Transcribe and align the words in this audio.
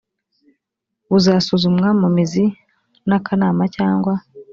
buzasuzumwa 1.09 1.87
mu 1.99 2.07
mizi 2.15 2.45
n 3.07 3.11
akanama 3.17 3.63
cyangwa 3.75 4.13